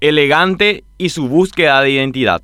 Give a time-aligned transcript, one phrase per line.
[0.00, 2.40] Elegante y su búsqueda de identidad.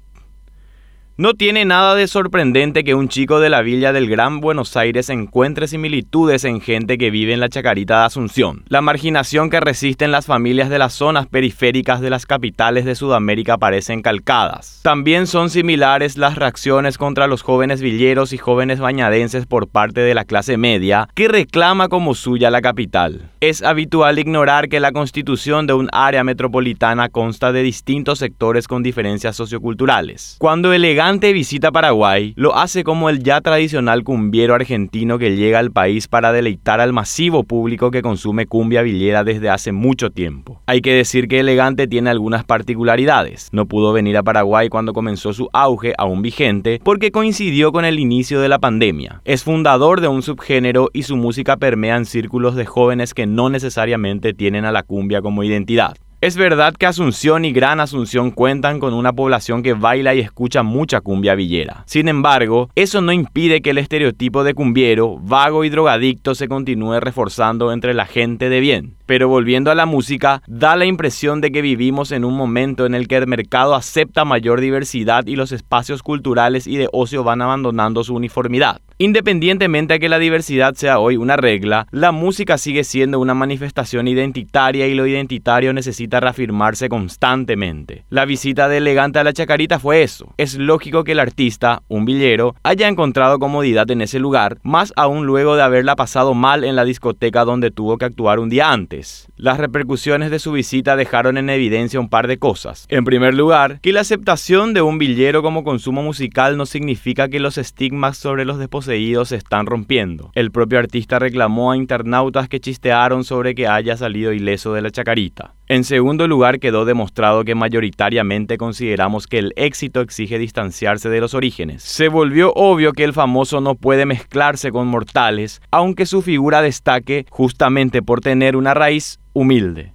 [1.16, 5.08] No tiene nada de sorprendente que un chico de la villa del Gran Buenos Aires
[5.10, 8.64] encuentre similitudes en gente que vive en la Chacarita de Asunción.
[8.66, 13.58] La marginación que resisten las familias de las zonas periféricas de las capitales de Sudamérica
[13.58, 14.80] parecen calcadas.
[14.82, 20.14] También son similares las reacciones contra los jóvenes villeros y jóvenes bañadenses por parte de
[20.14, 23.30] la clase media que reclama como suya la capital.
[23.38, 28.82] Es habitual ignorar que la constitución de un área metropolitana consta de distintos sectores con
[28.82, 30.34] diferencias socioculturales.
[30.40, 35.70] Cuando Elegante visita Paraguay, lo hace como el ya tradicional cumbiero argentino que llega al
[35.70, 40.60] país para deleitar al masivo público que consume cumbia villera desde hace mucho tiempo.
[40.66, 43.48] Hay que decir que Elegante tiene algunas particularidades.
[43.52, 47.98] No pudo venir a Paraguay cuando comenzó su auge aún vigente porque coincidió con el
[47.98, 49.20] inicio de la pandemia.
[49.24, 53.50] Es fundador de un subgénero y su música permea en círculos de jóvenes que no
[53.50, 55.96] necesariamente tienen a la cumbia como identidad.
[56.24, 60.62] Es verdad que Asunción y Gran Asunción cuentan con una población que baila y escucha
[60.62, 61.82] mucha cumbia villera.
[61.84, 66.98] Sin embargo, eso no impide que el estereotipo de cumbiero, vago y drogadicto se continúe
[66.98, 68.96] reforzando entre la gente de bien.
[69.04, 72.94] Pero volviendo a la música, da la impresión de que vivimos en un momento en
[72.94, 77.42] el que el mercado acepta mayor diversidad y los espacios culturales y de ocio van
[77.42, 78.80] abandonando su uniformidad.
[78.98, 84.06] Independientemente a que la diversidad sea hoy una regla, la música sigue siendo una manifestación
[84.06, 88.04] identitaria y lo identitario necesita reafirmarse constantemente.
[88.08, 90.32] La visita de Elegante a la Chacarita fue eso.
[90.36, 95.26] Es lógico que el artista, un villero, haya encontrado comodidad en ese lugar, más aún
[95.26, 99.26] luego de haberla pasado mal en la discoteca donde tuvo que actuar un día antes.
[99.36, 102.86] Las repercusiones de su visita dejaron en evidencia un par de cosas.
[102.88, 107.40] En primer lugar, que la aceptación de un villero como consumo musical no significa que
[107.40, 110.30] los estigmas sobre los desposeídos se están rompiendo.
[110.34, 114.90] El propio artista reclamó a internautas que chistearon sobre que haya salido ileso de la
[114.90, 115.54] chacarita.
[115.68, 121.32] En segundo lugar, quedó demostrado que mayoritariamente consideramos que el éxito exige distanciarse de los
[121.32, 121.82] orígenes.
[121.82, 127.24] Se volvió obvio que el famoso no puede mezclarse con mortales, aunque su figura destaque
[127.30, 129.93] justamente por tener una raíz humilde.